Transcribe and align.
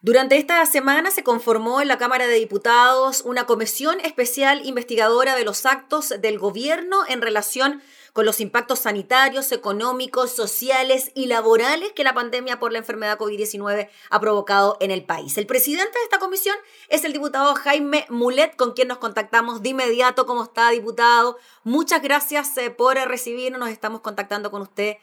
Durante 0.00 0.36
esta 0.36 0.64
semana 0.64 1.10
se 1.10 1.24
conformó 1.24 1.80
en 1.80 1.88
la 1.88 1.98
Cámara 1.98 2.28
de 2.28 2.36
Diputados 2.36 3.22
una 3.24 3.46
comisión 3.46 3.98
especial 4.00 4.64
investigadora 4.64 5.34
de 5.34 5.44
los 5.44 5.66
actos 5.66 6.14
del 6.20 6.38
gobierno 6.38 7.00
en 7.08 7.20
relación 7.20 7.82
con 8.12 8.24
los 8.24 8.40
impactos 8.40 8.78
sanitarios, 8.78 9.50
económicos, 9.50 10.30
sociales 10.30 11.10
y 11.16 11.26
laborales 11.26 11.92
que 11.94 12.04
la 12.04 12.14
pandemia 12.14 12.60
por 12.60 12.70
la 12.70 12.78
enfermedad 12.78 13.18
COVID-19 13.18 13.88
ha 14.10 14.20
provocado 14.20 14.76
en 14.78 14.92
el 14.92 15.04
país. 15.04 15.36
El 15.36 15.46
presidente 15.46 15.98
de 15.98 16.04
esta 16.04 16.20
comisión 16.20 16.54
es 16.88 17.04
el 17.04 17.12
diputado 17.12 17.56
Jaime 17.56 18.06
Mulet, 18.08 18.54
con 18.54 18.74
quien 18.74 18.86
nos 18.86 18.98
contactamos 18.98 19.64
de 19.64 19.70
inmediato. 19.70 20.26
¿Cómo 20.26 20.44
está, 20.44 20.70
diputado? 20.70 21.38
Muchas 21.64 22.02
gracias 22.02 22.56
eh, 22.56 22.70
por 22.70 22.94
recibirnos. 22.94 23.58
Nos 23.58 23.70
estamos 23.70 24.00
contactando 24.00 24.52
con 24.52 24.62
usted 24.62 24.96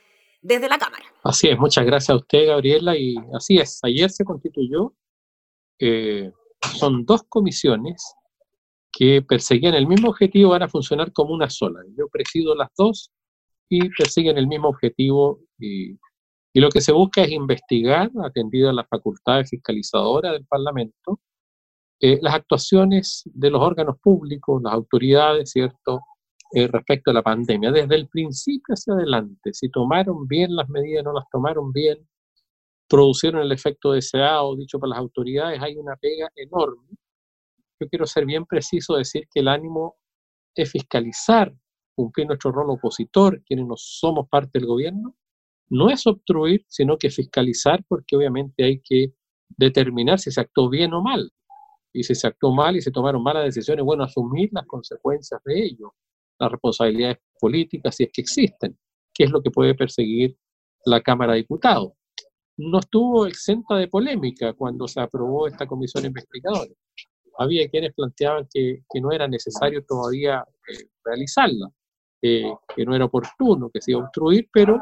desde 0.46 0.70
la 0.70 0.77
Cámara. 0.77 1.04
Así 1.23 1.48
es, 1.48 1.57
muchas 1.57 1.86
gracias 1.86 2.12
a 2.12 2.18
usted, 2.18 2.48
Gabriela, 2.48 2.95
y 2.95 3.16
así 3.34 3.57
es, 3.57 3.80
ayer 3.84 4.09
se 4.12 4.23
constituyó, 4.23 4.94
eh, 5.80 6.32
son 6.77 7.05
dos 7.05 7.23
comisiones 7.27 8.16
que 8.91 9.22
perseguían 9.22 9.73
el 9.73 9.88
mismo 9.88 10.09
objetivo, 10.09 10.52
van 10.52 10.63
a 10.63 10.70
funcionar 10.70 11.12
como 11.12 11.34
una 11.34 11.50
sola. 11.50 11.81
Yo 11.98 12.08
presido 12.08 12.55
las 12.55 12.70
dos 12.77 13.12
y 13.70 13.89
persiguen 13.89 14.38
el 14.38 14.48
mismo 14.48 14.70
objetivo 14.70 15.39
y, 15.59 15.94
y 16.53 16.59
lo 16.62 16.70
que 16.70 16.80
se 16.80 16.94
busca 16.94 17.23
es 17.23 17.31
investigar, 17.31 18.12
atendido 18.23 18.70
a 18.70 18.73
las 18.73 18.88
facultades 18.88 19.50
fiscalizadoras 19.50 20.31
del 20.31 20.45
Parlamento, 20.45 21.20
eh, 22.00 22.20
las 22.22 22.36
actuaciones 22.36 23.23
de 23.34 23.50
los 23.50 23.62
órganos 23.62 23.98
públicos, 24.00 24.62
las 24.64 24.73
autoridades, 24.73 25.52
¿cierto?, 25.52 26.02
eh, 26.52 26.67
respecto 26.67 27.12
a 27.12 27.13
la 27.13 27.23
pandemia, 27.23 27.72
desde 27.72 27.95
el 27.95 28.08
principio 28.08 28.73
hacia 28.73 28.94
adelante, 28.94 29.53
si 29.53 29.70
tomaron 29.70 30.27
bien 30.27 30.55
las 30.55 30.70
medidas, 30.70 31.03
no 31.03 31.12
las 31.12 31.27
tomaron 31.30 31.72
bien, 31.72 32.08
producieron 32.88 33.41
el 33.41 33.52
efecto 33.52 33.91
deseado, 33.91 34.55
dicho 34.55 34.80
por 34.80 34.89
las 34.89 35.00
autoridades, 35.00 35.62
hay 35.62 35.76
una 35.76 35.95
pega 35.95 36.30
enorme. 36.36 36.88
Yo 37.80 37.89
quiero 37.89 38.05
ser 38.05 38.26
bien 38.26 38.45
preciso, 38.45 38.95
decir 38.95 39.28
que 39.33 39.39
el 39.39 39.47
ánimo 39.47 39.95
es 40.53 40.72
fiscalizar, 40.72 41.53
cumplir 41.95 42.28
nuestro 42.28 42.52
rol 42.52 42.70
opositor, 42.70 43.42
quienes 43.44 43.66
no 43.66 43.75
somos 43.75 44.30
parte 44.30 44.59
del 44.59 44.67
gobierno, 44.67 45.16
no 45.70 45.89
es 45.89 46.05
obstruir, 46.05 46.64
sino 46.67 46.98
que 46.98 47.09
fiscalizar, 47.09 47.83
porque 47.88 48.16
obviamente 48.16 48.64
hay 48.64 48.81
que 48.81 49.14
determinar 49.50 50.20
si 50.20 50.31
se 50.31 50.42
actuó 50.42 50.70
bien 50.70 50.94
o 50.94 51.02
mal. 51.02 51.31
Y 51.92 52.03
si 52.03 52.14
se 52.14 52.27
actuó 52.27 52.53
mal 52.53 52.75
y 52.75 52.81
se 52.81 52.92
tomaron 52.92 53.23
malas 53.23 53.45
decisiones, 53.45 53.83
bueno, 53.83 54.03
asumir 54.03 54.50
las 54.52 54.67
consecuencias 54.67 55.42
de 55.44 55.66
ello 55.66 55.95
las 56.39 56.52
responsabilidades 56.52 57.17
políticas, 57.39 57.95
si 57.95 58.03
es 58.03 58.09
que 58.11 58.22
existen, 58.22 58.78
que 59.14 59.23
es 59.25 59.31
lo 59.31 59.41
que 59.41 59.52
puede 59.52 59.75
perseguir 59.75 60.38
la 60.86 61.02
Cámara 61.02 61.33
de 61.33 61.39
Diputados. 61.39 61.94
No 62.58 62.80
estuvo 62.80 63.25
exenta 63.25 63.75
de 63.75 63.88
polémica 63.88 64.53
cuando 64.53 64.88
se 64.88 65.02
aprobó 65.02 65.47
esta 65.47 65.67
comisión 65.67 66.05
investigadora. 66.05 66.72
Había 67.38 67.67
quienes 67.69 67.94
planteaban 67.94 68.47
que, 68.52 68.83
que 68.89 69.02
no 69.02 69.11
era 69.11 69.27
necesario 69.27 69.83
todavía 69.86 70.45
eh, 70.69 70.88
realizarla, 71.03 71.69
eh, 72.22 72.53
que 72.75 72.86
no 72.86 72.95
era 72.95 73.05
oportuno, 73.05 73.70
que 73.70 73.81
se 73.81 73.92
iba 73.92 74.02
a 74.02 74.03
obstruir, 74.05 74.47
pero 74.53 74.81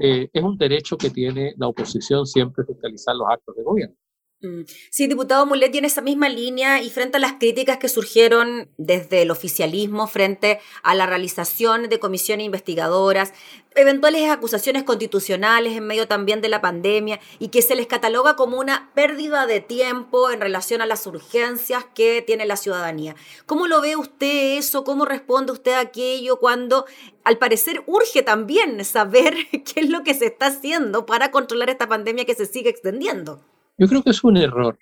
eh, 0.00 0.28
es 0.32 0.42
un 0.42 0.58
derecho 0.58 0.96
que 0.96 1.10
tiene 1.10 1.54
la 1.56 1.68
oposición 1.68 2.26
siempre 2.26 2.64
fiscalizar 2.64 3.14
los 3.14 3.28
actos 3.30 3.54
de 3.56 3.62
gobierno. 3.62 3.96
Mm. 4.40 4.62
Sí, 4.90 5.08
diputado 5.08 5.46
Mulet 5.46 5.72
tiene 5.72 5.88
esa 5.88 6.00
misma 6.00 6.28
línea 6.28 6.80
y 6.80 6.90
frente 6.90 7.16
a 7.16 7.20
las 7.20 7.32
críticas 7.34 7.78
que 7.78 7.88
surgieron 7.88 8.70
desde 8.76 9.22
el 9.22 9.32
oficialismo 9.32 10.06
frente 10.06 10.60
a 10.84 10.94
la 10.94 11.06
realización 11.06 11.88
de 11.88 11.98
comisiones 11.98 12.46
investigadoras, 12.46 13.34
eventuales 13.74 14.30
acusaciones 14.30 14.84
constitucionales 14.84 15.76
en 15.76 15.88
medio 15.88 16.06
también 16.06 16.40
de 16.40 16.48
la 16.48 16.60
pandemia 16.60 17.18
y 17.40 17.48
que 17.48 17.62
se 17.62 17.74
les 17.74 17.88
cataloga 17.88 18.36
como 18.36 18.60
una 18.60 18.92
pérdida 18.94 19.44
de 19.46 19.60
tiempo 19.60 20.30
en 20.30 20.40
relación 20.40 20.82
a 20.82 20.86
las 20.86 21.04
urgencias 21.08 21.84
que 21.92 22.22
tiene 22.22 22.46
la 22.46 22.56
ciudadanía. 22.56 23.16
¿Cómo 23.44 23.66
lo 23.66 23.80
ve 23.80 23.96
usted 23.96 24.56
eso? 24.56 24.84
¿Cómo 24.84 25.04
responde 25.04 25.50
usted 25.50 25.72
a 25.72 25.80
aquello 25.80 26.38
cuando 26.38 26.86
al 27.24 27.38
parecer 27.38 27.82
urge 27.86 28.22
también 28.22 28.84
saber 28.84 29.34
qué 29.50 29.80
es 29.80 29.88
lo 29.88 30.04
que 30.04 30.14
se 30.14 30.26
está 30.26 30.46
haciendo 30.46 31.06
para 31.06 31.32
controlar 31.32 31.70
esta 31.70 31.88
pandemia 31.88 32.24
que 32.24 32.36
se 32.36 32.46
sigue 32.46 32.70
extendiendo? 32.70 33.42
Yo 33.78 33.86
creo 33.86 34.02
que 34.02 34.10
es 34.10 34.24
un 34.24 34.36
error 34.36 34.76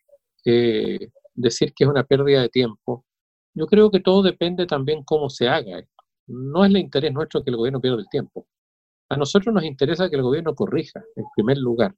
eh, 0.47 1.11
decir 1.35 1.75
que 1.75 1.85
es 1.85 1.91
una 1.91 2.05
pérdida 2.05 2.41
de 2.41 2.49
tiempo. 2.49 3.05
Yo 3.55 3.67
creo 3.67 3.91
que 3.91 4.01
todo 4.01 4.23
depende 4.23 4.67
también 4.67 5.05
cómo 5.05 5.29
se 5.29 5.49
haga. 5.49 5.83
No 6.27 6.65
es 6.65 6.71
el 6.71 6.79
interés 6.79 7.13
nuestro 7.13 7.45
que 7.45 7.51
el 7.51 7.57
gobierno 7.57 7.81
pierda 7.81 7.99
el 7.99 8.09
tiempo. 8.09 8.47
A 9.11 9.17
nosotros 9.19 9.55
nos 9.55 9.65
interesa 9.65 10.09
que 10.09 10.17
el 10.17 10.23
gobierno 10.23 10.55
corrija, 10.55 11.05
en 11.15 11.25
primer 11.37 11.59
lugar. 11.59 11.95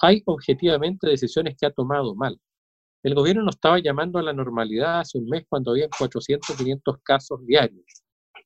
Hay 0.00 0.22
objetivamente 0.26 1.08
decisiones 1.08 1.56
que 1.58 1.66
ha 1.66 1.72
tomado 1.72 2.14
mal. 2.14 2.40
El 3.02 3.16
gobierno 3.16 3.42
nos 3.42 3.56
estaba 3.56 3.80
llamando 3.80 4.20
a 4.20 4.22
la 4.22 4.32
normalidad 4.32 5.00
hace 5.00 5.18
un 5.18 5.28
mes 5.28 5.44
cuando 5.48 5.72
había 5.72 5.88
400, 5.98 6.56
500 6.56 6.96
casos 7.02 7.44
diarios. 7.46 7.84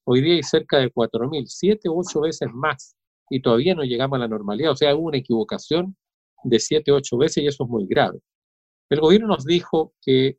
Hoy 0.04 0.22
día 0.22 0.34
hay 0.34 0.42
cerca 0.42 0.78
de 0.78 0.90
4.000, 0.90 1.44
7 1.46 1.88
u 1.90 2.00
8 2.00 2.20
veces 2.22 2.48
más, 2.54 2.96
y 3.28 3.42
todavía 3.42 3.74
no 3.74 3.82
llegamos 3.82 4.16
a 4.16 4.20
la 4.20 4.28
normalidad. 4.28 4.72
O 4.72 4.76
sea, 4.76 4.94
hubo 4.96 5.08
una 5.08 5.18
equivocación 5.18 5.94
de 6.44 6.58
7, 6.58 6.92
8 6.92 7.16
veces 7.18 7.42
y 7.42 7.46
eso 7.46 7.64
es 7.64 7.70
muy 7.70 7.86
grave. 7.86 8.20
El 8.90 9.00
gobierno 9.00 9.28
nos 9.28 9.44
dijo 9.44 9.94
que 10.02 10.38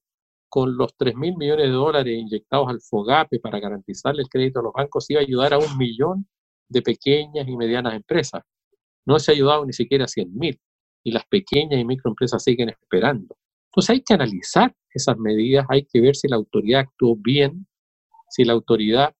con 0.49 0.77
los 0.77 0.95
3 0.97 1.15
mil 1.15 1.35
millones 1.35 1.65
de 1.65 1.71
dólares 1.71 2.15
inyectados 2.15 2.69
al 2.69 2.79
FOGAPE 2.81 3.39
para 3.39 3.59
garantizarle 3.59 4.21
el 4.21 4.29
crédito 4.29 4.59
a 4.59 4.63
los 4.63 4.73
bancos 4.73 5.09
iba 5.09 5.19
a 5.19 5.23
ayudar 5.23 5.53
a 5.53 5.57
un 5.57 5.77
millón 5.77 6.27
de 6.69 6.81
pequeñas 6.81 7.47
y 7.47 7.57
medianas 7.57 7.95
empresas. 7.95 8.43
No 9.05 9.17
se 9.19 9.31
ha 9.31 9.33
ayudado 9.33 9.65
ni 9.65 9.73
siquiera 9.73 10.05
a 10.05 10.07
100 10.07 10.37
mil 10.37 10.59
y 11.03 11.11
las 11.11 11.25
pequeñas 11.25 11.79
y 11.79 11.85
microempresas 11.85 12.43
siguen 12.43 12.69
esperando. 12.69 13.35
Entonces 13.71 13.89
hay 13.89 14.01
que 14.01 14.13
analizar 14.13 14.75
esas 14.93 15.17
medidas, 15.17 15.65
hay 15.69 15.85
que 15.85 15.99
ver 15.99 16.15
si 16.15 16.27
la 16.27 16.35
autoridad 16.35 16.81
actuó 16.81 17.15
bien, 17.15 17.65
si 18.29 18.43
la 18.43 18.53
autoridad 18.53 19.15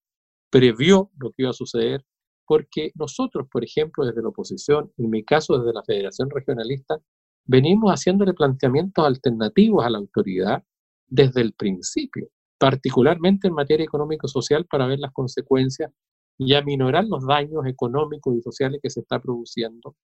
previó 0.52 1.10
lo 1.18 1.32
que 1.32 1.44
iba 1.44 1.50
a 1.50 1.54
suceder, 1.54 2.06
porque 2.46 2.92
nosotros, 2.96 3.48
por 3.52 3.64
ejemplo, 3.64 4.06
desde 4.06 4.22
la 4.22 4.30
oposición, 4.30 4.92
en 4.98 5.09
mi 5.09 5.24
caso 5.24 5.58
desde 5.58 5.74
la 5.74 5.84
Federación 5.84 6.30
Regionalista, 6.30 7.00
venimos 7.46 7.92
haciéndole 7.92 8.34
planteamientos 8.34 9.06
alternativos 9.06 9.86
a 9.86 9.90
la 9.90 9.98
autoridad 9.98 10.64
desde 11.08 11.42
el 11.42 11.53
principio, 11.53 12.30
particularmente 12.58 13.48
en 13.48 13.53
materia 13.53 13.84
económico-social 13.84 14.66
para 14.66 14.88
ver 14.88 15.00
las 15.00 15.12
consecuencias 15.12 15.92
y 16.38 16.53
aminorar 16.56 17.06
los 17.06 17.26
daños 17.26 17.66
económicos 17.66 18.36
y 18.36 18.42
sociales 18.42 18.80
que 18.82 18.90
se 18.90 19.02
está 19.02 19.20
produciendo 19.22 19.96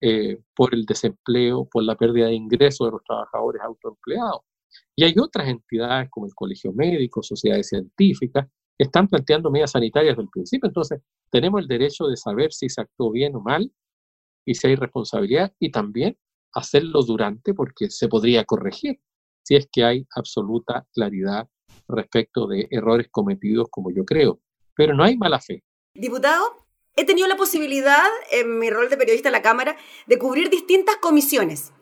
eh, 0.00 0.38
por 0.54 0.74
el 0.74 0.84
desempleo, 0.84 1.68
por 1.70 1.82
la 1.82 1.96
pérdida 1.96 2.26
de 2.26 2.34
ingresos 2.34 2.86
de 2.86 2.92
los 2.92 3.04
trabajadores 3.04 3.62
autoempleados. 3.62 4.42
Y 4.94 5.04
hay 5.04 5.14
otras 5.18 5.48
entidades 5.48 6.08
como 6.10 6.26
el 6.26 6.34
Colegio 6.34 6.72
Médico, 6.72 7.22
sociedades 7.22 7.68
científicas, 7.68 8.46
están 8.78 9.08
planteando 9.08 9.50
medidas 9.50 9.72
sanitarias 9.72 10.12
desde 10.12 10.22
el 10.22 10.30
principio. 10.30 10.68
Entonces, 10.68 11.00
tenemos 11.30 11.60
el 11.60 11.68
derecho 11.68 12.06
de 12.06 12.16
saber 12.16 12.52
si 12.52 12.68
se 12.68 12.80
actuó 12.80 13.10
bien 13.10 13.34
o 13.34 13.40
mal 13.40 13.72
y 14.46 14.54
si 14.54 14.68
hay 14.68 14.76
responsabilidad 14.76 15.52
y 15.58 15.70
también 15.70 16.16
hacerlo 16.54 17.02
durante 17.02 17.54
porque 17.54 17.90
se 17.90 18.08
podría 18.08 18.44
corregir 18.44 19.00
si 19.42 19.56
es 19.56 19.68
que 19.70 19.84
hay 19.84 20.06
absoluta 20.14 20.86
claridad 20.92 21.48
respecto 21.88 22.46
de 22.46 22.68
errores 22.70 23.08
cometidos 23.10 23.68
como 23.70 23.90
yo 23.90 24.04
creo. 24.04 24.40
Pero 24.74 24.94
no 24.94 25.02
hay 25.04 25.16
mala 25.16 25.40
fe. 25.40 25.64
Diputado, 25.94 26.44
he 26.96 27.04
tenido 27.04 27.26
la 27.28 27.36
posibilidad 27.36 28.06
en 28.30 28.58
mi 28.58 28.70
rol 28.70 28.88
de 28.88 28.96
periodista 28.96 29.28
en 29.28 29.32
la 29.32 29.42
Cámara 29.42 29.76
de 30.06 30.18
cubrir 30.18 30.50
distintas 30.50 30.96
comisiones 30.96 31.72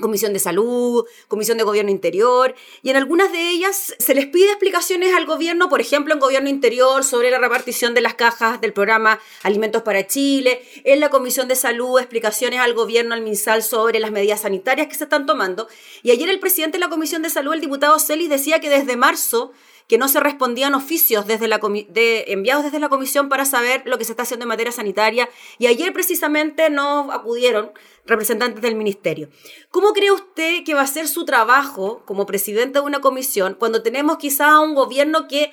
Comisión 0.00 0.32
de 0.32 0.38
Salud, 0.38 1.06
Comisión 1.28 1.58
de 1.58 1.64
Gobierno 1.64 1.90
Interior, 1.90 2.54
y 2.82 2.90
en 2.90 2.96
algunas 2.96 3.32
de 3.32 3.50
ellas 3.50 3.94
se 3.98 4.14
les 4.14 4.26
pide 4.26 4.48
explicaciones 4.48 5.14
al 5.14 5.26
gobierno, 5.26 5.68
por 5.68 5.80
ejemplo, 5.80 6.14
en 6.14 6.20
Gobierno 6.20 6.48
Interior, 6.48 7.04
sobre 7.04 7.30
la 7.30 7.38
repartición 7.38 7.94
de 7.94 8.00
las 8.00 8.14
cajas 8.14 8.60
del 8.60 8.72
programa 8.72 9.20
Alimentos 9.42 9.82
para 9.82 10.06
Chile, 10.06 10.62
en 10.84 11.00
la 11.00 11.10
Comisión 11.10 11.48
de 11.48 11.56
Salud, 11.56 11.98
explicaciones 11.98 12.60
al 12.60 12.74
gobierno, 12.74 13.14
al 13.14 13.22
MinSal, 13.22 13.62
sobre 13.62 14.00
las 14.00 14.10
medidas 14.10 14.42
sanitarias 14.42 14.88
que 14.88 14.94
se 14.94 15.04
están 15.04 15.26
tomando. 15.26 15.68
Y 16.02 16.10
ayer 16.10 16.28
el 16.28 16.40
presidente 16.40 16.78
de 16.78 16.84
la 16.84 16.90
Comisión 16.90 17.22
de 17.22 17.30
Salud, 17.30 17.52
el 17.52 17.60
diputado 17.60 17.98
Celis, 17.98 18.28
decía 18.28 18.60
que 18.60 18.70
desde 18.70 18.96
marzo 18.96 19.52
que 19.90 19.98
no 19.98 20.06
se 20.06 20.20
respondían 20.20 20.74
oficios 20.74 21.26
desde 21.26 21.48
la 21.48 21.58
enviados 21.60 22.62
desde 22.62 22.78
la 22.78 22.88
comisión 22.88 23.28
para 23.28 23.44
saber 23.44 23.82
lo 23.86 23.98
que 23.98 24.04
se 24.04 24.12
está 24.12 24.22
haciendo 24.22 24.44
en 24.44 24.50
materia 24.50 24.70
sanitaria 24.70 25.28
y 25.58 25.66
ayer 25.66 25.92
precisamente 25.92 26.70
no 26.70 27.10
acudieron 27.10 27.72
representantes 28.06 28.62
del 28.62 28.76
ministerio. 28.76 29.30
¿Cómo 29.72 29.92
cree 29.92 30.12
usted 30.12 30.62
que 30.64 30.74
va 30.74 30.82
a 30.82 30.86
ser 30.86 31.08
su 31.08 31.24
trabajo 31.24 32.04
como 32.06 32.24
presidente 32.24 32.78
de 32.78 32.84
una 32.84 33.00
comisión 33.00 33.56
cuando 33.58 33.82
tenemos 33.82 34.18
quizás 34.18 34.60
un 34.60 34.76
gobierno 34.76 35.26
que 35.26 35.50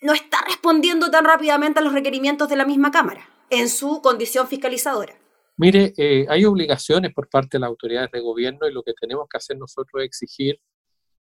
no 0.00 0.14
está 0.14 0.38
respondiendo 0.46 1.10
tan 1.10 1.26
rápidamente 1.26 1.80
a 1.80 1.82
los 1.82 1.92
requerimientos 1.92 2.48
de 2.48 2.56
la 2.56 2.64
misma 2.64 2.90
Cámara 2.90 3.28
en 3.50 3.68
su 3.68 4.00
condición 4.00 4.48
fiscalizadora? 4.48 5.18
Mire, 5.58 5.92
eh, 5.98 6.24
hay 6.30 6.46
obligaciones 6.46 7.12
por 7.12 7.28
parte 7.28 7.58
de 7.58 7.60
las 7.60 7.68
autoridades 7.68 8.10
de 8.10 8.20
gobierno 8.20 8.66
y 8.66 8.72
lo 8.72 8.82
que 8.82 8.94
tenemos 8.98 9.26
que 9.30 9.36
hacer 9.36 9.58
nosotros 9.58 10.02
es 10.02 10.06
exigir 10.06 10.62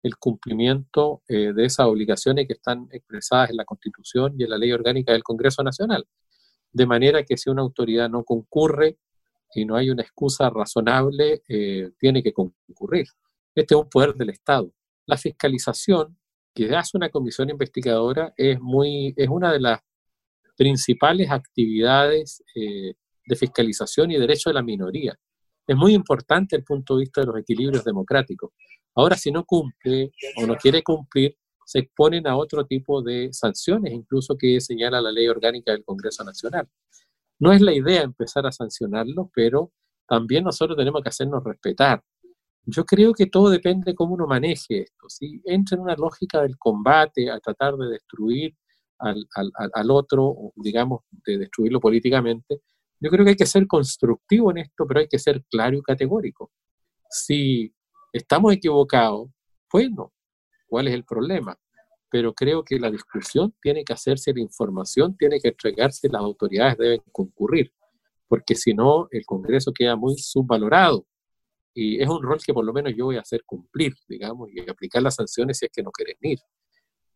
el 0.06 0.18
cumplimiento 0.18 1.24
eh, 1.28 1.52
de 1.52 1.66
esas 1.66 1.88
obligaciones 1.88 2.46
que 2.46 2.54
están 2.54 2.88
expresadas 2.92 3.50
en 3.50 3.58
la 3.58 3.66
Constitución 3.66 4.36
y 4.38 4.44
en 4.44 4.52
la 4.52 4.58
Ley 4.60 4.72
Orgánica 4.72 5.12
del 5.12 5.24
Congreso 5.24 5.64
Nacional. 5.64 6.06
De 6.72 6.86
manera 6.86 7.24
que 7.24 7.38
si 7.38 7.50
una 7.50 7.64
autoridad 7.64 8.08
no 8.08 8.24
concurre 8.24 9.00
y 9.56 9.66
no 9.66 9.76
hay 9.76 9.90
una 9.90 10.04
excusa 10.04 10.52
razonable, 10.52 11.42
eh, 11.50 11.90
tiene 11.98 12.22
que 12.22 12.34
concurrir. 12.34 13.08
Este 13.56 13.74
es 13.74 13.82
un 13.82 13.90
poder 13.90 14.14
del 14.14 14.30
Estado. 14.30 14.72
La 15.08 15.18
fiscalización 15.18 16.16
que 16.54 16.76
hace 16.76 16.98
una 16.98 17.10
comisión 17.10 17.50
investigadora 17.50 18.32
es, 18.38 18.62
muy, 18.62 19.12
es 19.18 19.28
una 19.28 19.52
de 19.52 19.60
las 19.60 19.80
principales 20.56 21.32
actividades 21.32 22.44
eh, 22.54 22.94
de 23.26 23.36
fiscalización 23.36 24.12
y 24.12 24.20
derecho 24.20 24.52
de 24.52 24.54
la 24.54 24.62
minoría. 24.62 25.18
Es 25.66 25.76
muy 25.76 25.96
importante 25.96 26.56
el 26.56 26.64
punto 26.64 26.96
de 26.96 27.06
vista 27.06 27.22
de 27.22 27.28
los 27.28 27.40
equilibrios 27.40 27.84
democráticos. 27.84 28.52
Ahora, 28.96 29.18
si 29.18 29.32
no 29.32 29.44
cumple 29.44 30.12
o 30.38 30.48
no 30.48 30.56
quiere 30.56 30.82
cumplir, 30.82 31.38
se 31.66 31.80
exponen 31.80 32.28
a 32.28 32.38
otro 32.38 32.66
tipo 32.66 33.02
de 33.02 33.34
sanciones, 33.34 33.92
incluso 33.92 34.38
que 34.38 34.62
señala 34.62 35.02
la 35.02 35.12
ley 35.12 35.28
orgánica 35.28 35.72
del 35.72 35.84
Congreso 35.84 36.24
Nacional. 36.24 36.68
No 37.40 37.52
es 37.52 37.62
la 37.62 37.74
idea 37.74 38.04
empezar 38.04 38.46
a 38.46 38.52
sancionarlo, 38.52 39.30
pero 39.34 39.72
también 40.08 40.44
nosotros 40.44 40.78
tenemos 40.78 41.02
que 41.02 41.10
hacernos 41.10 41.44
respetar. 41.44 42.04
Yo 42.64 42.86
creo 42.86 43.14
que 43.14 43.26
todo 43.26 43.50
depende 43.50 43.92
de 43.92 43.96
cómo 43.96 44.14
uno 44.14 44.28
maneje 44.28 44.84
esto. 44.84 45.10
Si 45.10 45.42
entra 45.46 45.76
en 45.76 45.84
una 45.84 45.96
lógica 45.96 46.42
del 46.42 46.58
combate, 46.58 47.30
a 47.30 47.40
tratar 47.40 47.76
de 47.76 47.90
destruir 47.90 48.56
al, 49.00 49.28
al, 49.36 49.52
al 49.74 49.92
otro, 49.92 50.54
digamos, 50.56 51.02
de 51.26 51.38
destruirlo 51.38 51.80
políticamente, 51.80 52.62
yo 53.00 53.10
creo 53.10 53.26
que 53.26 53.32
hay 53.32 53.36
que 53.36 53.46
ser 53.46 53.68
constructivo 53.68 54.52
en 54.52 54.60
esto, 54.60 54.86
pero 54.88 55.02
hay 55.02 55.08
que 55.08 55.20
ser 55.20 55.44
claro 55.50 55.78
y 55.78 55.82
categórico. 55.82 56.52
Si 57.10 57.74
estamos 58.18 58.54
equivocados, 58.54 59.30
bueno, 59.72 60.14
¿cuál 60.68 60.88
es 60.88 60.94
el 60.94 61.04
problema? 61.04 61.58
Pero 62.10 62.34
creo 62.34 62.64
que 62.64 62.80
la 62.80 62.90
discusión 62.90 63.54
tiene 63.62 63.84
que 63.84 63.94
hacerse, 63.94 64.34
la 64.34 64.42
información 64.42 65.18
tiene 65.18 65.40
que 65.40 65.50
entregarse, 65.50 66.08
las 66.10 66.22
autoridades 66.22 66.78
deben 66.78 67.02
concurrir, 67.12 67.74
porque 68.28 68.56
si 68.56 68.74
no, 68.74 69.08
el 69.12 69.26
Congreso 69.26 69.74
queda 69.74 69.96
muy 69.96 70.18
subvalorado. 70.18 71.06
Y 71.74 72.02
es 72.02 72.08
un 72.08 72.24
rol 72.24 72.40
que 72.42 72.54
por 72.54 72.64
lo 72.64 72.72
menos 72.72 72.94
yo 72.96 73.06
voy 73.06 73.18
a 73.18 73.22
hacer 73.22 73.44
cumplir, 73.46 73.94
digamos, 74.08 74.50
y 74.54 74.62
aplicar 74.70 75.02
las 75.02 75.16
sanciones 75.16 75.58
si 75.58 75.66
es 75.66 75.72
que 75.74 75.84
no 75.84 75.92
quieren 75.92 76.16
ir. 76.22 76.40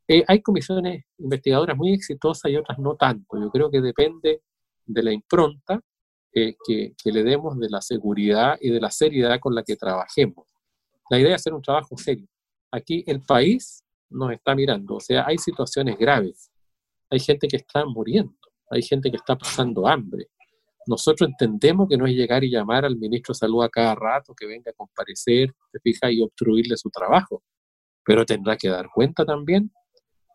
Eh, 0.06 0.26
hay 0.28 0.42
comisiones 0.42 1.06
investigadoras 1.18 1.78
muy 1.78 1.94
exitosas 1.94 2.52
y 2.52 2.58
otras 2.58 2.78
no 2.78 2.96
tanto. 2.96 3.40
Yo 3.40 3.50
creo 3.52 3.72
que 3.72 3.80
depende 3.80 4.42
de 4.86 5.04
la 5.04 5.14
impronta 5.14 5.80
que, 6.32 6.56
que, 6.66 7.12
le 7.12 7.24
demos 7.24 7.58
de 7.58 7.70
la 7.70 7.80
seguridad 7.80 8.58
y 8.60 8.70
de 8.70 8.82
la 8.82 8.92
seriedad 8.92 9.40
con 9.40 9.56
la 9.56 9.64
que 9.64 9.78
trabajemos. 9.78 10.49
La 11.10 11.20
idea 11.20 11.36
es 11.36 11.42
hacer 11.42 11.54
un 11.54 11.62
trabajo 11.62 11.98
serio. 11.98 12.28
Aquí 12.72 13.04
el 13.08 13.22
país 13.22 13.84
nos 14.10 14.32
está 14.32 14.56
mirando, 14.56 14.96
o 14.96 15.00
sea, 15.00 15.26
hay 15.26 15.38
situaciones 15.38 15.98
graves, 15.98 16.52
hay 17.10 17.20
gente 17.20 17.48
que 17.48 17.58
está 17.58 17.86
muriendo, 17.86 18.38
hay 18.70 18.82
gente 18.82 19.10
que 19.10 19.18
está 19.18 19.36
pasando 19.36 19.88
hambre. 19.88 20.28
Nosotros 20.86 21.30
entendemos 21.30 21.88
que 21.88 21.98
no 21.98 22.08
es 22.08 22.14
llegar 22.14 22.44
y 22.44 22.50
llamar 22.50 22.86
al 22.86 22.98
ministro 22.98 23.34
de 23.34 23.40
Salud 23.40 23.64
a 23.64 23.70
cada 23.70 23.96
rato 23.96 24.34
que 24.36 24.46
venga 24.46 24.72
a 24.72 24.74
comparecer, 24.74 25.54
se 25.72 25.80
fija, 25.80 26.12
y 26.12 26.22
obstruirle 26.22 26.78
su 26.78 26.90
trabajo, 26.90 27.44
pero 28.04 28.26
tendrá 28.26 28.58
que 28.58 28.70
dar 28.70 28.90
cuenta 28.94 29.26
también, 29.26 29.72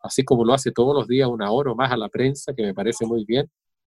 así 0.02 0.24
como 0.24 0.44
lo 0.44 0.54
hace 0.54 0.70
todos 0.70 0.94
los 0.94 1.08
días 1.08 1.28
una 1.28 1.50
hora 1.50 1.72
o 1.72 1.74
más 1.74 1.90
a 1.90 1.96
la 1.96 2.08
prensa, 2.08 2.54
que 2.54 2.62
me 2.62 2.74
parece 2.74 3.06
muy 3.06 3.24
bien, 3.24 3.50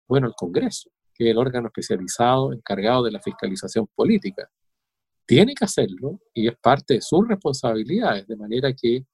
bueno, 0.07 0.27
el 0.27 0.33
Congreso, 0.33 0.89
que 1.13 1.25
es 1.25 1.31
el 1.31 1.37
órgano 1.37 1.67
especializado 1.67 2.53
encargado 2.53 3.03
de 3.03 3.11
la 3.11 3.21
fiscalización 3.21 3.87
política. 3.95 4.49
Tiene 5.25 5.53
que 5.55 5.65
hacerlo 5.65 6.19
y 6.33 6.47
es 6.47 6.55
parte 6.57 6.95
de 6.95 7.01
sus 7.01 7.27
responsabilidades, 7.27 8.27
de 8.27 8.35
manera 8.35 8.73
que 8.73 9.05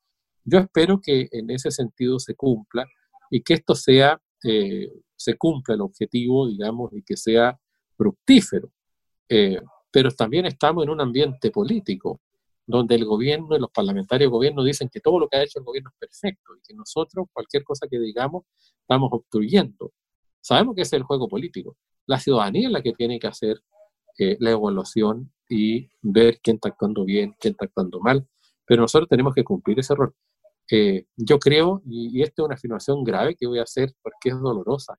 yo 0.43 0.59
espero 0.59 0.99
que 0.99 1.29
en 1.31 1.49
ese 1.49 1.71
sentido 1.71 2.19
se 2.19 2.35
cumpla 2.35 2.85
y 3.29 3.41
que 3.41 3.53
esto 3.53 3.75
sea, 3.75 4.19
eh, 4.43 4.91
se 5.15 5.37
cumpla 5.37 5.75
el 5.75 5.81
objetivo, 5.81 6.47
digamos, 6.47 6.91
y 6.93 7.03
que 7.03 7.15
sea 7.15 7.57
fructífero. 7.95 8.71
Eh, 9.29 9.61
pero 9.91 10.09
también 10.11 10.45
estamos 10.45 10.83
en 10.83 10.89
un 10.89 11.01
ambiente 11.01 11.51
político 11.51 12.19
donde 12.65 12.95
el 12.95 13.05
gobierno 13.05 13.55
y 13.55 13.59
los 13.59 13.71
parlamentarios 13.71 14.27
del 14.27 14.31
gobierno 14.31 14.63
dicen 14.63 14.89
que 14.89 14.99
todo 14.99 15.19
lo 15.19 15.27
que 15.27 15.37
ha 15.37 15.43
hecho 15.43 15.59
el 15.59 15.65
gobierno 15.65 15.89
es 15.91 16.09
perfecto 16.09 16.55
y 16.55 16.61
que 16.61 16.73
nosotros, 16.73 17.27
cualquier 17.31 17.63
cosa 17.63 17.87
que 17.89 17.99
digamos, 17.99 18.43
estamos 18.81 19.09
obstruyendo. 19.11 19.91
Sabemos 20.39 20.75
que 20.75 20.81
ese 20.81 20.95
es 20.95 21.01
el 21.01 21.03
juego 21.03 21.27
político. 21.27 21.77
La 22.07 22.19
ciudadanía 22.19 22.67
es 22.67 22.73
la 22.73 22.81
que 22.81 22.93
tiene 22.93 23.19
que 23.19 23.27
hacer 23.27 23.61
eh, 24.17 24.37
la 24.39 24.51
evaluación 24.51 25.31
y 25.51 25.89
ver 26.01 26.39
quién 26.41 26.55
está 26.55 26.69
actuando 26.69 27.05
bien, 27.05 27.35
quién 27.39 27.53
está 27.53 27.65
actuando 27.65 27.99
mal, 27.99 28.27
pero 28.65 28.81
nosotros 28.81 29.09
tenemos 29.09 29.33
que 29.35 29.43
cumplir 29.43 29.79
ese 29.79 29.95
rol. 29.95 30.15
Eh, 30.69 31.05
yo 31.17 31.39
creo, 31.39 31.81
y, 31.85 32.17
y 32.17 32.21
esta 32.21 32.41
es 32.41 32.45
una 32.45 32.55
afirmación 32.55 33.03
grave 33.03 33.35
que 33.35 33.47
voy 33.47 33.59
a 33.59 33.63
hacer 33.63 33.93
porque 34.01 34.29
es 34.29 34.39
dolorosa, 34.39 34.97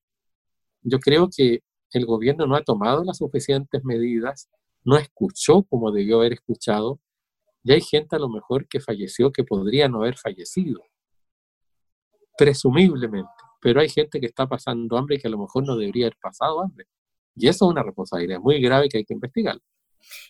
yo 0.82 0.98
creo 0.98 1.28
que 1.34 1.62
el 1.92 2.06
gobierno 2.06 2.46
no 2.46 2.56
ha 2.56 2.62
tomado 2.62 3.04
las 3.04 3.18
suficientes 3.18 3.84
medidas, 3.84 4.50
no 4.84 4.96
escuchó 4.96 5.62
como 5.64 5.92
debió 5.92 6.18
haber 6.18 6.34
escuchado, 6.34 7.00
y 7.64 7.72
hay 7.72 7.80
gente 7.80 8.16
a 8.16 8.18
lo 8.18 8.28
mejor 8.28 8.68
que 8.68 8.80
falleció 8.80 9.32
que 9.32 9.44
podría 9.44 9.88
no 9.88 10.02
haber 10.02 10.18
fallecido, 10.18 10.82
presumiblemente 12.36 13.30
pero 13.62 13.80
hay 13.80 13.88
gente 13.88 14.20
que 14.20 14.26
está 14.26 14.48
pasando 14.48 14.98
hambre 14.98 15.16
y 15.16 15.18
que 15.20 15.28
a 15.28 15.30
lo 15.30 15.38
mejor 15.38 15.64
no 15.64 15.76
debería 15.76 16.06
haber 16.06 16.18
pasado 16.20 16.60
hambre. 16.60 16.86
Y 17.36 17.46
eso 17.46 17.64
es 17.64 17.70
una 17.70 17.84
responsabilidad 17.84 18.40
muy 18.40 18.60
grave 18.60 18.88
que 18.88 18.98
hay 18.98 19.04
que 19.04 19.14
investigar. 19.14 19.56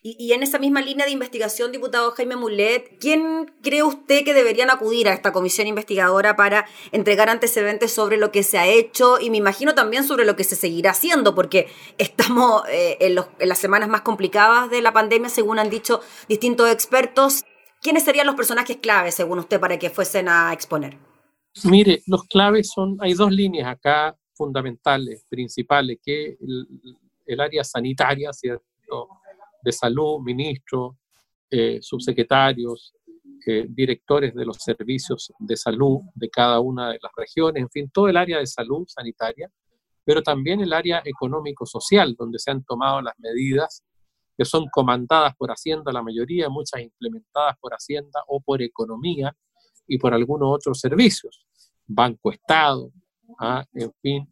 Y, 0.02 0.32
en 0.32 0.42
esa 0.42 0.58
misma 0.58 0.80
línea 0.80 1.06
de 1.06 1.12
investigación, 1.12 1.72
diputado 1.72 2.10
Jaime 2.12 2.36
Mulet, 2.36 2.98
¿quién 2.98 3.52
cree 3.62 3.82
usted 3.82 4.24
que 4.24 4.34
deberían 4.34 4.70
acudir 4.70 5.08
a 5.08 5.12
esta 5.12 5.32
comisión 5.32 5.66
investigadora 5.66 6.36
para 6.36 6.66
entregar 6.90 7.30
antecedentes 7.30 7.92
sobre 7.92 8.16
lo 8.16 8.32
que 8.32 8.42
se 8.42 8.58
ha 8.58 8.66
hecho 8.66 9.20
y 9.20 9.30
me 9.30 9.38
imagino 9.38 9.74
también 9.74 10.04
sobre 10.04 10.24
lo 10.24 10.36
que 10.36 10.44
se 10.44 10.56
seguirá 10.56 10.90
haciendo? 10.90 11.34
Porque 11.34 11.68
estamos 11.98 12.62
eh, 12.68 12.96
en, 13.00 13.14
las 13.14 13.58
semanas 13.58 13.88
más 13.88 14.02
complicadas 14.02 14.70
de 14.70 14.82
la 14.82 14.92
pandemia, 14.92 15.28
según 15.28 15.58
han 15.58 15.70
dicho 15.70 16.00
distintos 16.28 16.70
expertos. 16.70 17.44
¿Quiénes 17.80 18.04
serían 18.04 18.26
los 18.26 18.36
personajes 18.36 18.76
claves, 18.76 19.14
según 19.14 19.40
usted, 19.40 19.58
para 19.58 19.78
que 19.78 19.90
fuesen 19.90 20.28
a 20.28 20.52
exponer? 20.52 20.96
Mire, 21.64 22.02
los 22.06 22.24
claves 22.24 22.70
son, 22.70 22.96
hay 23.00 23.14
dos 23.14 23.30
líneas 23.30 23.68
acá 23.68 24.16
fundamentales, 24.34 25.24
principales, 25.28 25.98
que 26.02 26.36
el, 27.26 27.40
área 27.40 27.64
sanitaria, 27.64 28.32
¿cierto? 28.32 29.08
De 29.62 29.72
salud, 29.72 30.20
ministros, 30.20 30.96
eh, 31.50 31.78
subsecretarios, 31.80 32.94
eh, 33.46 33.66
directores 33.68 34.34
de 34.34 34.44
los 34.44 34.56
servicios 34.58 35.32
de 35.38 35.56
salud 35.56 36.00
de 36.14 36.28
cada 36.28 36.60
una 36.60 36.90
de 36.90 36.98
las 37.02 37.12
regiones, 37.16 37.62
en 37.62 37.70
fin, 37.70 37.90
todo 37.92 38.08
el 38.08 38.16
área 38.16 38.38
de 38.38 38.46
salud 38.46 38.84
sanitaria, 38.86 39.50
pero 40.04 40.22
también 40.22 40.60
el 40.60 40.72
área 40.72 41.02
económico-social, 41.04 42.14
donde 42.18 42.38
se 42.38 42.50
han 42.50 42.64
tomado 42.64 43.02
las 43.02 43.14
medidas 43.18 43.82
que 44.36 44.44
son 44.44 44.66
comandadas 44.72 45.36
por 45.36 45.50
Hacienda, 45.50 45.92
la 45.92 46.02
mayoría, 46.02 46.48
muchas 46.48 46.80
implementadas 46.80 47.56
por 47.60 47.72
Hacienda 47.72 48.22
o 48.28 48.40
por 48.40 48.62
economía, 48.62 49.36
y 49.86 49.98
por 49.98 50.14
algunos 50.14 50.48
otros 50.54 50.80
servicios, 50.80 51.46
Banco 51.86 52.32
Estado, 52.32 52.90
¿ah? 53.38 53.64
en 53.74 53.92
fin. 54.00 54.28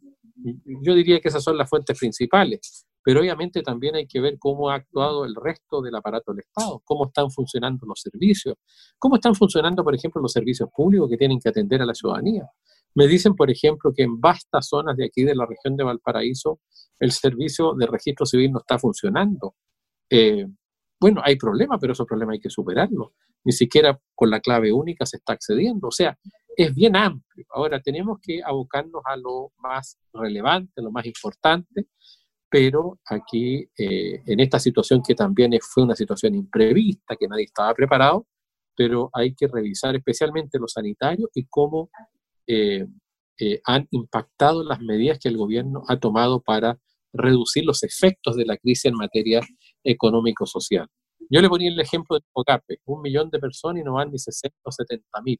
Yo 0.81 0.95
diría 0.95 1.19
que 1.19 1.27
esas 1.27 1.43
son 1.43 1.57
las 1.57 1.69
fuentes 1.69 1.97
principales, 1.97 2.87
pero 3.03 3.21
obviamente 3.21 3.61
también 3.61 3.95
hay 3.95 4.07
que 4.07 4.19
ver 4.19 4.37
cómo 4.39 4.69
ha 4.69 4.75
actuado 4.75 5.25
el 5.25 5.35
resto 5.35 5.81
del 5.81 5.95
aparato 5.95 6.31
del 6.31 6.41
Estado, 6.41 6.81
cómo 6.85 7.07
están 7.07 7.31
funcionando 7.31 7.85
los 7.85 8.01
servicios, 8.01 8.55
cómo 8.99 9.15
están 9.15 9.35
funcionando, 9.35 9.83
por 9.83 9.95
ejemplo, 9.95 10.21
los 10.21 10.31
servicios 10.31 10.69
públicos 10.75 11.09
que 11.09 11.17
tienen 11.17 11.39
que 11.39 11.49
atender 11.49 11.81
a 11.81 11.85
la 11.85 11.93
ciudadanía. 11.93 12.47
Me 12.93 13.07
dicen, 13.07 13.35
por 13.35 13.49
ejemplo, 13.49 13.93
que 13.95 14.03
en 14.03 14.19
vastas 14.19 14.67
zonas 14.67 14.97
de 14.97 15.05
aquí 15.05 15.23
de 15.23 15.35
la 15.35 15.45
región 15.45 15.77
de 15.77 15.83
Valparaíso 15.83 16.59
el 16.99 17.11
servicio 17.11 17.73
de 17.73 17.87
registro 17.87 18.25
civil 18.25 18.51
no 18.51 18.59
está 18.59 18.77
funcionando. 18.77 19.55
Eh, 20.09 20.45
bueno, 20.99 21.21
hay 21.23 21.35
problemas, 21.35 21.79
pero 21.79 21.93
esos 21.93 22.05
problemas 22.05 22.33
hay 22.33 22.39
que 22.41 22.49
superarlos 22.49 23.11
ni 23.43 23.51
siquiera 23.51 23.99
con 24.15 24.29
la 24.29 24.39
clave 24.39 24.71
única 24.71 25.05
se 25.05 25.17
está 25.17 25.33
accediendo. 25.33 25.87
O 25.87 25.91
sea, 25.91 26.17
es 26.55 26.73
bien 26.73 26.95
amplio. 26.95 27.45
Ahora 27.53 27.81
tenemos 27.81 28.19
que 28.21 28.41
abocarnos 28.43 29.01
a 29.05 29.15
lo 29.17 29.51
más 29.57 29.97
relevante, 30.13 30.81
lo 30.81 30.91
más 30.91 31.05
importante, 31.05 31.87
pero 32.51 32.99
aquí, 33.05 33.65
eh, 33.77 34.21
en 34.25 34.41
esta 34.41 34.59
situación 34.59 35.01
que 35.01 35.15
también 35.15 35.57
fue 35.61 35.83
una 35.83 35.95
situación 35.95 36.35
imprevista, 36.35 37.15
que 37.15 37.29
nadie 37.29 37.45
estaba 37.45 37.73
preparado, 37.73 38.27
pero 38.75 39.09
hay 39.13 39.33
que 39.33 39.47
revisar 39.47 39.95
especialmente 39.95 40.59
los 40.59 40.73
sanitarios 40.73 41.29
y 41.33 41.45
cómo 41.45 41.89
eh, 42.45 42.85
eh, 43.39 43.61
han 43.65 43.87
impactado 43.91 44.65
las 44.65 44.81
medidas 44.81 45.17
que 45.17 45.29
el 45.29 45.37
gobierno 45.37 45.83
ha 45.87 45.97
tomado 45.97 46.41
para 46.41 46.77
reducir 47.13 47.63
los 47.63 47.83
efectos 47.83 48.35
de 48.35 48.45
la 48.45 48.57
crisis 48.57 48.85
en 48.85 48.95
materia 48.95 49.39
económico-social. 49.85 50.87
Yo 51.29 51.41
le 51.41 51.47
ponía 51.47 51.71
el 51.71 51.79
ejemplo 51.79 52.17
de 52.17 52.25
Pocape, 52.33 52.79
un 52.83 53.01
millón 53.01 53.29
de 53.29 53.39
personas 53.39 53.81
y 53.81 53.85
no 53.85 53.93
van 53.93 54.11
ni 54.11 54.19
60 54.19 54.57
o 54.63 54.71
70 54.73 55.21
mil. 55.21 55.39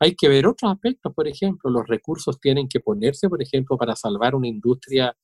Hay 0.00 0.14
que 0.14 0.28
ver 0.28 0.46
otros 0.46 0.70
aspectos, 0.70 1.14
por 1.14 1.26
ejemplo, 1.26 1.70
los 1.70 1.86
recursos 1.86 2.38
tienen 2.38 2.68
que 2.68 2.80
ponerse, 2.80 3.30
por 3.30 3.42
ejemplo, 3.42 3.78
para 3.78 3.96
salvar 3.96 4.34
una 4.34 4.48
industria 4.48 5.16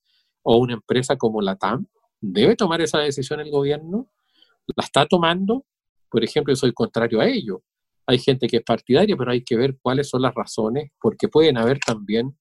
o 0.43 0.57
una 0.57 0.75
empresa 0.75 1.17
como 1.17 1.41
la 1.41 1.57
TAM. 1.57 1.87
¿Debe 2.21 2.57
tomar 2.57 2.81
esa 2.81 2.99
decisión 2.99 3.41
el 3.41 3.51
gobierno? 3.51 4.09
¿La 4.77 4.85
está 4.85 5.07
tomando? 5.07 5.65
Por 6.11 6.23
ejemplo, 6.23 6.53
yo 6.53 6.57
soy 6.57 6.73
contrario 6.73 7.21
a 7.21 7.29
ello. 7.29 7.63
Hay 8.07 8.19
gente 8.19 8.47
que 8.47 8.59
es 8.59 8.63
partidaria, 8.63 9.17
pero 9.17 9.31
hay 9.31 9.43
que 9.43 9.57
ver 9.57 9.79
cuáles 9.81 10.09
son 10.09 10.23
las 10.23 10.35
razones, 10.35 10.91
porque 11.01 11.29
pueden 11.29 11.57
haber 11.57 11.79
también 11.79 12.37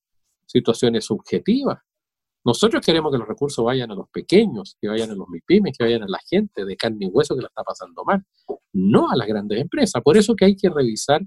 situaciones 0.45 1.05
subjetivas. 1.05 1.79
Nosotros 2.43 2.83
queremos 2.83 3.11
que 3.11 3.19
los 3.19 3.27
recursos 3.27 3.63
vayan 3.63 3.91
a 3.91 3.95
los 3.95 4.09
pequeños, 4.09 4.75
que 4.81 4.87
vayan 4.87 5.11
a 5.11 5.15
los 5.15 5.29
MIPIMES, 5.29 5.77
que 5.77 5.83
vayan 5.83 6.03
a 6.03 6.07
la 6.07 6.19
gente 6.27 6.65
de 6.65 6.75
carne 6.75 7.05
y 7.05 7.07
hueso 7.07 7.35
que 7.35 7.41
la 7.41 7.47
está 7.47 7.63
pasando 7.63 8.03
mal, 8.03 8.23
no 8.73 9.11
a 9.11 9.15
las 9.15 9.27
grandes 9.27 9.61
empresas. 9.61 10.01
Por 10.01 10.17
eso 10.17 10.35
que 10.35 10.45
hay 10.45 10.55
que 10.55 10.69
revisar, 10.69 11.21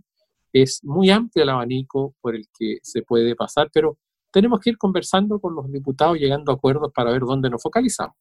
es 0.52 0.83
muy 0.83 1.11
amplio 1.11 1.45
el 1.45 1.50
abanico 1.50 2.14
por 2.21 2.35
el 2.35 2.47
que 2.59 2.78
se 2.83 3.02
puede 3.02 3.37
pasar, 3.37 3.71
pero 3.73 3.99
tenemos 4.35 4.59
que 4.59 4.71
ir 4.71 4.79
conversando 4.79 5.38
con 5.38 5.55
los 5.55 5.71
diputados, 5.71 6.19
llegando 6.19 6.50
a 6.50 6.57
acuerdos 6.57 6.91
para 6.93 7.12
ver 7.12 7.21
dónde 7.21 7.49
nos 7.49 7.62
focalizamos. 7.62 8.17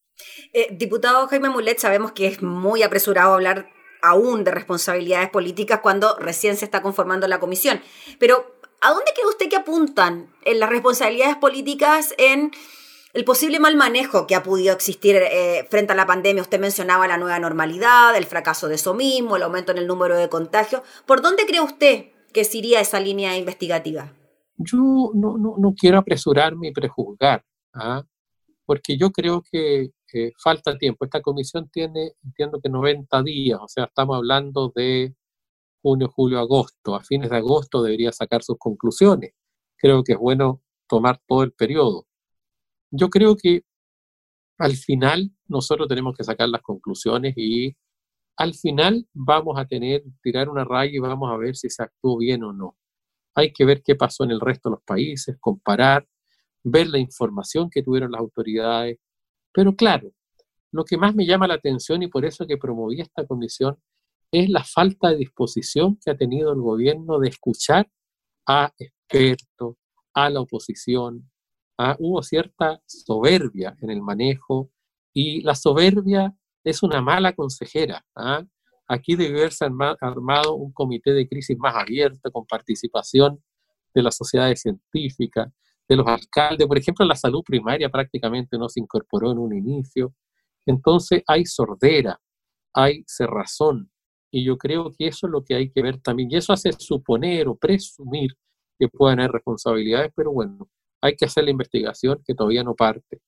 Eh, 0.53 0.67
diputado 0.77 1.27
Jaime 1.27 1.49
Mulet, 1.49 1.79
sabemos 1.79 2.11
que 2.11 2.27
es 2.27 2.43
muy 2.43 2.83
apresurado 2.83 3.33
hablar 3.33 3.67
aún 4.03 4.43
de 4.43 4.51
responsabilidades 4.51 5.31
políticas 5.31 5.79
cuando 5.81 6.15
recién 6.19 6.55
se 6.55 6.65
está 6.65 6.83
conformando 6.83 7.27
la 7.27 7.39
comisión, 7.39 7.81
pero 8.19 8.45
¿a 8.81 8.91
dónde 8.91 9.11
cree 9.15 9.25
usted 9.25 9.49
que 9.49 9.55
apuntan 9.55 10.31
en 10.43 10.59
las 10.59 10.69
responsabilidades 10.69 11.37
políticas 11.37 12.13
en 12.19 12.51
el 13.13 13.25
posible 13.25 13.59
mal 13.59 13.75
manejo 13.75 14.27
que 14.27 14.35
ha 14.35 14.43
podido 14.43 14.71
existir 14.71 15.15
eh, 15.15 15.65
frente 15.69 15.93
a 15.93 15.95
la 15.95 16.07
pandemia. 16.07 16.41
Usted 16.41 16.59
mencionaba 16.59 17.07
la 17.07 17.17
nueva 17.17 17.37
normalidad, 17.37 18.15
el 18.15 18.25
fracaso 18.25 18.67
de 18.67 18.75
eso 18.75 18.95
mismo, 18.95 19.35
el 19.35 19.43
aumento 19.43 19.71
en 19.71 19.77
el 19.77 19.85
número 19.85 20.17
de 20.17 20.29
contagios. 20.29 20.81
¿Por 21.05 21.21
dónde 21.21 21.45
cree 21.45 21.61
usted 21.61 22.05
que 22.33 22.43
se 22.43 22.57
iría 22.57 22.81
esa 22.81 22.99
línea 22.99 23.37
investigativa? 23.37 24.13
Yo 24.63 25.11
no, 25.13 25.37
no, 25.37 25.73
quiero 25.77 25.97
apresurarme 25.99 26.69
y 26.69 26.73
prejuzgar, 26.73 27.43
¿ah? 27.73 28.03
porque 28.65 28.97
yo 28.97 29.11
creo 29.11 29.41
que 29.41 29.91
falta 30.41 30.77
tiempo. 30.77 31.05
Esta 31.05 31.21
comisión 31.21 31.69
tiene, 31.69 32.13
entiendo 32.23 32.59
que 32.61 32.69
90 32.69 33.23
días, 33.23 33.59
o 33.61 33.67
sea, 33.67 33.85
estamos 33.85 34.17
hablando 34.17 34.71
de 34.75 35.15
junio, 35.81 36.09
julio, 36.09 36.39
agosto. 36.39 36.95
A 36.95 37.03
fines 37.03 37.29
de 37.29 37.37
agosto 37.37 37.81
debería 37.83 38.11
sacar 38.11 38.43
sus 38.43 38.57
conclusiones. 38.57 39.33
Creo 39.77 40.03
que 40.03 40.13
es 40.13 40.19
bueno 40.19 40.61
tomar 40.87 41.19
todo 41.27 41.43
el 41.43 41.51
periodo 41.53 42.07
yo 42.93 43.09
creo 43.09 43.35
que 43.35 43.63
al 44.59 44.75
final 44.75 45.31
nosotros 45.47 45.87
tenemos 45.87 46.15
que 46.15 46.23
sacar 46.23 46.47
las 46.49 46.61
conclusiones 46.61 47.33
y 47.35 47.75
al 48.37 48.53
final 48.53 49.07
vamos 49.13 49.59
a 49.59 49.65
tener, 49.65 50.03
tirar 50.21 50.47
una 50.47 50.63
raya 50.63 50.91
y 50.93 50.99
vamos 50.99 51.31
a 51.31 51.37
ver 51.37 51.55
si 51.55 51.69
se 51.69 51.83
actuó 51.83 52.17
bien 52.17 52.43
o 52.43 52.53
no. 52.53 52.77
Hay 53.35 53.51
que 53.51 53.65
ver 53.65 53.81
qué 53.83 53.95
pasó 53.95 54.23
en 54.23 54.31
el 54.31 54.39
resto 54.39 54.69
de 54.69 54.75
los 54.75 54.83
países, 54.83 55.37
comparar, 55.39 56.07
ver 56.63 56.87
la 56.87 56.99
información 56.99 57.69
que 57.69 57.83
tuvieron 57.83 58.11
las 58.11 58.21
autoridades. 58.21 58.97
Pero 59.51 59.75
claro, 59.75 60.11
lo 60.71 60.85
que 60.85 60.97
más 60.97 61.15
me 61.15 61.25
llama 61.25 61.47
la 61.47 61.55
atención 61.55 62.03
y 62.03 62.07
por 62.07 62.25
eso 62.25 62.47
que 62.47 62.57
promoví 62.57 63.01
esta 63.01 63.25
comisión 63.25 63.77
es 64.31 64.49
la 64.49 64.63
falta 64.63 65.09
de 65.09 65.17
disposición 65.17 65.99
que 66.03 66.11
ha 66.11 66.17
tenido 66.17 66.51
el 66.51 66.59
gobierno 66.59 67.19
de 67.19 67.29
escuchar 67.29 67.89
a 68.47 68.73
expertos, 68.77 69.75
a 70.13 70.29
la 70.29 70.41
oposición, 70.41 71.29
hubo 71.99 72.21
cierta 72.23 72.81
soberbia 72.85 73.75
en 73.81 73.89
el 73.89 74.01
manejo 74.01 74.71
y 75.13 75.41
la 75.41 75.55
soberbia 75.55 76.35
es 76.63 76.83
una 76.83 77.01
mala 77.01 77.33
consejera. 77.33 78.05
¿ah? 78.15 78.43
Aquí 78.93 79.15
debe 79.15 79.39
haberse 79.39 79.65
armado 80.01 80.53
un 80.55 80.71
comité 80.71 81.13
de 81.13 81.27
crisis 81.27 81.57
más 81.57 81.75
abierto, 81.75 82.31
con 82.31 82.45
participación 82.45 83.43
de 83.93 84.03
las 84.03 84.15
sociedades 84.15 84.61
científicas, 84.61 85.51
de 85.89 85.95
los 85.95 86.07
alcaldes. 86.07 86.67
Por 86.67 86.77
ejemplo, 86.77 87.05
la 87.05 87.15
salud 87.15 87.43
primaria 87.43 87.89
prácticamente 87.89 88.57
no 88.57 88.69
se 88.69 88.79
incorporó 88.79 89.31
en 89.31 89.39
un 89.39 89.55
inicio. 89.55 90.13
Entonces 90.65 91.23
hay 91.27 91.45
sordera, 91.45 92.19
hay 92.73 93.03
cerrazón. 93.07 93.91
Y 94.31 94.43
yo 94.43 94.57
creo 94.57 94.91
que 94.95 95.07
eso 95.07 95.27
es 95.27 95.31
lo 95.31 95.43
que 95.43 95.55
hay 95.55 95.71
que 95.71 95.81
ver 95.81 95.99
también. 95.99 96.29
Y 96.31 96.37
eso 96.37 96.53
hace 96.53 96.71
suponer 96.73 97.47
o 97.47 97.55
presumir 97.55 98.35
que 98.77 98.87
pueden 98.89 99.19
haber 99.19 99.31
responsabilidades, 99.31 100.11
pero 100.15 100.31
bueno, 100.31 100.69
hay 101.01 101.15
que 101.15 101.25
hacer 101.25 101.43
la 101.43 101.51
investigación 101.51 102.21
que 102.25 102.35
todavía 102.35 102.63
no 102.63 102.75
parte. 102.75 103.21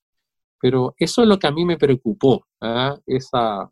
Pero 0.62 0.94
eso 0.98 1.24
es 1.24 1.28
lo 1.28 1.38
que 1.40 1.48
a 1.48 1.52
mí 1.52 1.66
me 1.66 1.78
preocupó, 1.78 2.46
¿ah? 2.62 2.98
esa, 3.06 3.72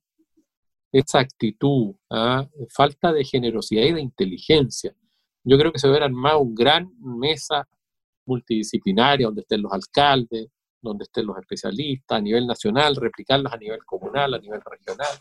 esa 0.94 1.20
actitud, 1.20 1.96
¿ah? 2.12 2.48
falta 2.70 3.12
de 3.12 3.26
generosidad 3.26 3.84
y 3.84 3.94
de 3.94 4.02
inteligencia. 4.02 4.96
Yo 5.44 5.58
creo 5.58 5.72
que 5.72 5.80
se 5.80 5.90
hubiera 5.90 6.06
armado 6.06 6.40
una 6.40 6.54
gran 6.56 6.92
mesa 7.00 7.68
multidisciplinaria 8.26 9.26
donde 9.26 9.42
estén 9.42 9.64
los 9.64 9.74
alcaldes, 9.74 10.48
donde 10.80 11.04
estén 11.04 11.26
los 11.26 11.38
especialistas 11.38 12.20
a 12.20 12.22
nivel 12.22 12.46
nacional, 12.46 12.96
replicarlos 12.96 13.52
a 13.52 13.58
nivel 13.58 13.84
comunal, 13.86 14.36
a 14.36 14.40
nivel 14.40 14.62
regional. 14.64 15.18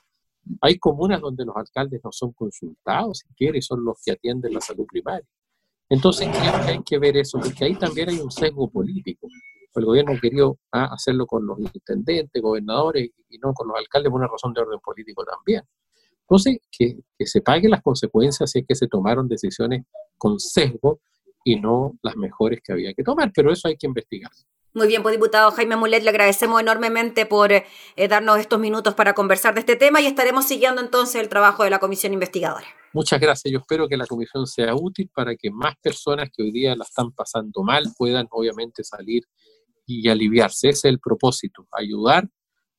Hay 0.61 0.79
comunas 0.79 1.21
donde 1.21 1.45
los 1.45 1.57
alcaldes 1.57 2.01
no 2.05 2.13
son 2.13 2.33
consultados 2.33 3.19
siquiera 3.27 3.57
y 3.57 3.63
son 3.63 3.83
los 3.83 3.97
que 4.05 4.13
atienden 4.13 4.53
la 4.53 4.61
salud 4.61 4.87
primaria. 4.87 5.27
Entonces 5.89 6.29
creo 6.29 6.65
que 6.65 6.71
hay 6.73 6.83
que 6.83 6.99
ver 6.99 7.17
eso, 7.17 7.41
porque 7.41 7.65
ahí 7.65 7.75
también 7.77 8.11
hay 8.11 8.19
un 8.19 8.31
sesgo 8.31 8.69
político. 8.71 9.27
El 9.75 9.85
gobierno 9.87 10.13
querido 10.21 10.59
ah, 10.73 10.91
hacerlo 10.93 11.27
con 11.27 11.47
los 11.47 11.59
intendentes, 11.59 12.43
gobernadores 12.43 13.11
y 13.29 13.39
no 13.39 13.53
con 13.53 13.69
los 13.69 13.77
alcaldes 13.79 14.11
por 14.11 14.21
una 14.21 14.29
razón 14.29 14.53
de 14.53 14.61
orden 14.61 14.81
político 14.81 15.25
también. 15.25 15.63
Entonces, 16.21 16.59
que, 16.71 16.99
que 17.19 17.27
se 17.27 17.41
paguen 17.41 17.71
las 17.71 17.83
consecuencias 17.83 18.51
si 18.51 18.61
es 18.61 18.67
que 18.67 18.75
se 18.75 18.89
tomaron 18.89 19.29
decisiones 19.29 19.85
con 20.19 20.39
sesgo 20.39 21.01
y 21.45 21.57
no 21.57 21.99
las 22.03 22.17
mejores 22.17 22.61
que 22.63 22.73
había 22.73 22.95
que 22.95 23.03
tomar, 23.03 23.33
pero 23.35 23.53
eso 23.53 23.69
hay 23.69 23.77
que 23.77 23.87
investigar. 23.87 24.31
Muy 24.75 24.87
bien, 24.87 25.03
pues 25.03 25.15
diputado 25.15 25.51
Jaime 25.51 25.77
Mulet, 25.77 26.03
le 26.03 26.09
agradecemos 26.09 26.59
enormemente 26.59 27.27
por 27.27 27.53
eh, 27.53 27.65
darnos 28.09 28.39
estos 28.39 28.59
minutos 28.59 28.95
para 28.95 29.13
conversar 29.13 29.53
de 29.53 29.61
este 29.61 29.77
tema 29.77 30.01
y 30.01 30.07
estaremos 30.07 30.47
siguiendo 30.47 30.81
entonces 30.81 31.21
el 31.21 31.29
trabajo 31.29 31.63
de 31.63 31.69
la 31.69 31.79
comisión 31.79 32.15
investigadora. 32.15 32.67
Muchas 32.95 33.21
gracias. 33.21 33.53
Yo 33.53 33.59
espero 33.59 33.87
que 33.87 33.99
la 33.99 34.07
comisión 34.07 34.47
sea 34.47 34.75
útil 34.75 35.11
para 35.15 35.37
que 35.37 35.51
más 35.51 35.75
personas 35.83 36.31
que 36.35 36.43
hoy 36.43 36.53
día 36.53 36.75
la 36.75 36.85
están 36.85 37.13
pasando 37.13 37.63
mal 37.63 37.85
puedan 37.99 38.27
obviamente 38.31 38.83
salir 38.83 39.25
y 40.01 40.09
aliviarse. 40.09 40.69
Ese 40.69 40.89
es 40.89 40.93
el 40.93 41.01
propósito, 41.01 41.67
ayudar 41.73 42.29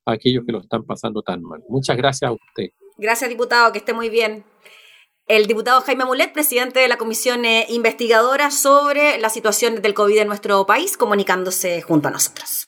a 0.05 0.13
aquellos 0.13 0.43
que 0.45 0.51
lo 0.51 0.61
están 0.61 0.83
pasando 0.85 1.21
tan 1.21 1.41
mal. 1.41 1.61
Muchas 1.69 1.97
gracias 1.97 2.29
a 2.29 2.33
usted. 2.33 2.69
Gracias, 2.97 3.29
diputado, 3.29 3.71
que 3.71 3.79
esté 3.79 3.93
muy 3.93 4.09
bien 4.09 4.45
el 5.27 5.47
diputado 5.47 5.81
Jaime 5.81 6.05
Mulet, 6.05 6.33
presidente 6.33 6.81
de 6.81 6.87
la 6.89 6.97
comisión 6.97 7.45
eh, 7.45 7.65
investigadora 7.69 8.51
sobre 8.51 9.17
la 9.19 9.29
situación 9.29 9.81
del 9.81 9.93
COVID 9.93 10.17
en 10.17 10.27
nuestro 10.27 10.65
país, 10.65 10.97
comunicándose 10.97 11.81
junto 11.81 12.09
a 12.09 12.11
nosotros. 12.11 12.67